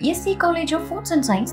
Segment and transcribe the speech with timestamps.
[0.00, 1.52] SC college of and science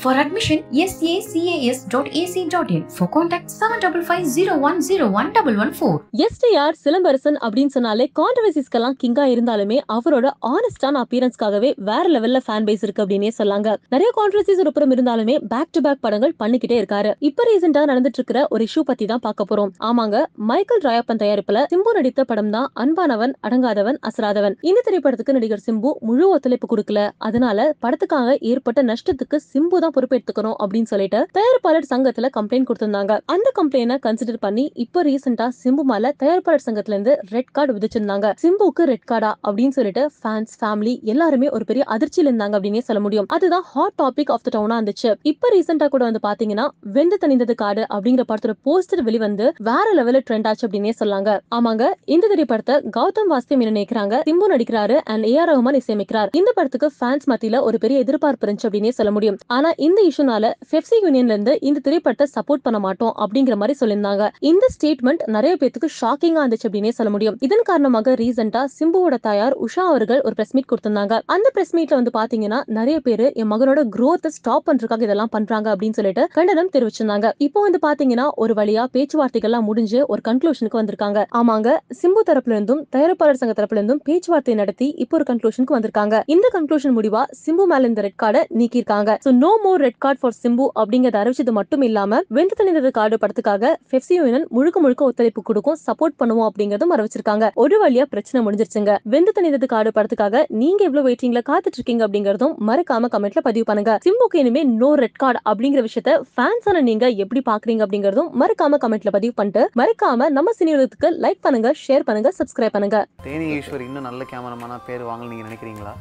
[0.00, 2.54] for admission SACAS dot AC dot of Foods and Science, Thiruvirkadu.
[2.54, 2.90] For admission, sacas.ac.in.
[2.90, 6.00] For contact 7550101114.
[6.24, 13.04] STR Silambarasan அப்படின்னு சொன்னாலே கான்ட்ரவர்சிஸ்க்கெல்லாம் கிங்கா இருந்தாலுமே அவரோட ஆனஸ்டான அப்பியரன்ஸ்க்காகவே வேற லெவல்ல fan base இருக்கு
[13.04, 17.82] அப்படின்னே சொல்லாங்க நிறைய கான்ட்ரவர்சிஸ் ஒரு புறம் இருந்தாலுமே பேக் டு பேக் படங்கள் பண்ணிக்கிட்டே இருக்காரு இப்ப ரீசெண்டா
[17.92, 22.50] நடந்துட்டு இருக்கிற ஒரு இஷ்யூ பத்தி தான் பார்க்க போறோம் ஆமாங்க மைக்கேல் ராயப்பன் தயாரிப்புல சிம்பு நடித்த படம்
[22.50, 29.38] தான் அன்பானவன் அடங்காதவன் அசராதவன் இந்த திரைப்படத்துக்கு நடிகர் சிம்பு முழு ஒத்துழைப்பு கொடுக்கல அதனால படத்துக்காக ஏற்பட்ட நஷ்டத்துக்கு
[29.52, 33.14] சிம்பு தான் பொறுப்பேற்றுக்கணும் அப்படின்னு சொல்லிட்டு தயாரிப்பாளர் சங்கத்துல கம்ப்ளைண்ட் கொடுத்திருந்தாங்க.
[33.34, 38.86] அந்த கம்ப்ளைண்ட கன்சிடர் பண்ணி இப்போ ரீசெண்டா சிம்பு மேல தயாரிப்பாளர் சங்கத்துல இருந்து ரெட் கார்டு விதிச்சிருந்தாங்க சிம்புக்கு
[38.92, 43.28] ரெட் கார்டா அப்படின்னு சொல்லிட்டு ஃபேன்ஸ் ஃபேமிலி எல்லாருமே ஒரு பெரிய அதிர்ச்சியில் இருந்தாங்க அப்படின்னே சொல்ல முடியும்.
[43.36, 45.10] அதுதான் ஹாட் டாபிக் ஆஃப் த டவுனா இருந்துச்சு.
[45.32, 46.66] இப்போ ரீசெண்டா கூட வந்து பாத்தீங்கன்னா
[46.96, 51.30] வெந்து தணிந்தது காடு அப்படிங்கிற படத்தோட போஸ்டர் வெளிவந்து வேற லெவல்ல ட்ரெண்ட் ஆச்சு அப்படின்னே சொல்லாங்க.
[51.58, 54.14] ஆமாங்க இந்த திரைப்படத்தை கௌதம் வாஸ்தவம் என்ன நினைக்கிறாங்க.
[54.28, 56.30] சிம்பு நடிக்கிறாரு அண்ட் ஏ ஆர் ரஹ்மான் இசையமைக்கிறார்.
[56.40, 59.38] இந்த படத்துக்கு ஃபேன்ஸ் மத்தியில ஒரு பெரிய எதிர்பார்ப்பு இருந்துச்சு அப்படின்னே சொல்ல முடியும்.
[59.56, 64.24] ஆனா இந்த இஷ்யூனால பெப்சி யூனியன்ல இருந்து இந்த திரைப்படத்தை சப்போர்ட் பண்ண மாட்டோம் அப்படிங்கிற மாதிரி சொல்லியிருந்தாங்க.
[64.50, 67.36] இந்த ஸ்டேட்மெண்ட் நிறைய பேத்துக்கு ஷாக்கிங்கா இருந்துச்சு அப்படின்னே சொல்ல முடியும்.
[67.48, 71.14] இதன் காரணமாக ரீசெண்டா சிம்புவோட தாயார் உஷா அவர்கள் ஒரு பிரஸ் மீட் கொடுத்திருந்தாங்க.
[71.36, 75.96] அந்த பிரஸ் மீட்ல வந்து பாத்தீங்கன்னா நிறைய பேரு என் மகனோட growth ஸ்டாப் பண்றதுக்காக இதெல்லாம் பண்றாங்க அப்படின்னு
[75.98, 77.26] சொல்லிட்டு கண்டனம் தெரிவிச்சிருந்தாங்க.
[77.46, 81.18] இப்போ வந்து பாத்தீங்கன்னா ஒரு வழியா பேச்சுவார்த்தைகள்லாம் முடிஞ்சு ஒரு கன்க்ளூஷனுக்கு வந்திருக்காங்க.
[81.40, 81.68] ஆமாங்க
[82.00, 86.16] சிம்பு தரப்புல இருந்தும் தயாரிப்பாளர் சங்க தரப்புல இருந்தும் பேச்சுவார்த்தை நடத்தி இப்போ ஒரு கன்க்ளூஷனுக்கு வந்திருக்காங்க.
[86.34, 89.10] இந்த கன்க்ளூஷன் முடிவா சிம்பு மேல இந்த ரெட் கார்டை நீக்கியிருக்காங்க.
[89.24, 93.70] So no more red card for Simbu அப்படிங்கறத அறிவிச்சது மட்டும் இல்லாம வெந்து தணிந்தது கார்டு படத்துக்காக
[93.92, 97.46] பெப்சி யூனியன் முழுக்க முழுக்க ஒத்துழைப்பு கொடுக்கும் சப்போர்ட் பண்ணுவோம் அப்படிங்கறதும் அறிவிச்சிருக்காங்க.
[97.62, 98.94] ஒரு வழியா பிரச்சனை முடிஞ்சிருச்சுங்க.
[99.14, 103.94] வெந்து தணிந்தது கார்டு படத்துக்காக நீங்க எவ்வளவு வெயிட்டிங்ல காத்துட்டு இருக்கீங்க அப்படிங்கறதும் மறக்காம கமெண்ட்ல பதிவு பண்ணுங்க.
[104.08, 109.36] சிம்புக்கு இனிமே நோ ரெட் கார்டு அப்படிங்கிற விஷயத்த ஃபேன்ஸான நீங்க எப்படி பாக்குறீங்க அப்படிங்கறதும் மறக்காம கமெண்ட்ல பதிவு
[109.40, 113.00] பண்ணிட்டு மறக்காம நம்ம சினியுலகத்துக்கு லைக் பண்ணுங்க ஷேர் பண்ணுங்க சப்ஸ்கிரைப் பண்ணுங்க.
[113.28, 115.94] தேனி ஈஸ்வர் இன்னும் நல்ல கேமராமேனா பேர் வாங்கல நீங்க நினைக்கிறீங்களா?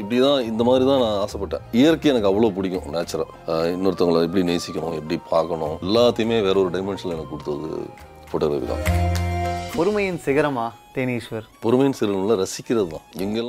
[0.00, 1.62] இப்படி தான் இந்த மாதிரி தான் நான் ஆசைப்பட்டேன்.
[1.72, 3.30] இயற்கை எனக்கு அவ்வளோ பிடிக்கும் நேச்சுரல்
[3.74, 7.68] இன்னொருத்தவங்களை எப்படி நேசிக்கணும் எப்படி பார்க்கணும் எல்லாத்தையுமே வேற ஒரு டைமென்ஷனில் எனக்கு கொடுத்தது
[8.30, 8.84] ஃபோட்டோகிராஃபி தான்.
[9.76, 13.46] பொறுமையின் சிகரமா தேனி ஈஸ்வர் பொறுமையின் சிறுவனில் ரசிக்கிறது தான் எங்கெல்லாம்